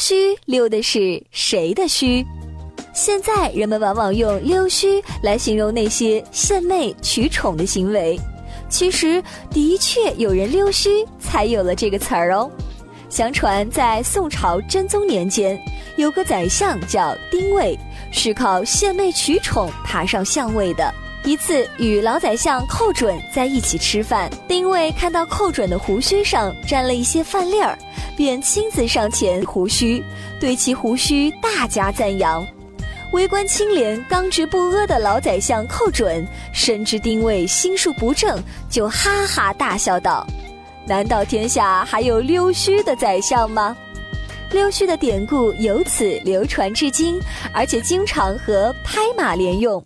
[0.00, 2.24] 须溜的是谁的须？
[2.94, 8.18] 现在人们往往用溜须来形容那些献媚取宠的行为，
[8.70, 12.50] 其实的确有人溜须才有了这个词儿哦。
[13.10, 15.60] 相传在宋朝真宗年间，
[15.96, 17.78] 有个宰相叫丁谓，
[18.10, 20.94] 是靠献媚取宠爬上相位的。
[21.22, 27.78] 一次与老宰相寇准在一起吃饭，丁谓看到寇准的胡须上沾了一些饭粒儿，
[28.16, 30.02] 便亲自上前胡须，
[30.40, 32.44] 对其胡须大加赞扬。
[33.12, 40.26] 为官清廉、刚直不阿的老宰相寇准深知丁谓心术不正，就哈哈大笑道
[40.86, 43.76] ：“难道天下还有溜须的宰相吗？”
[44.52, 47.20] 溜须的典故由此流传至今，
[47.52, 49.84] 而且经常和拍马连用。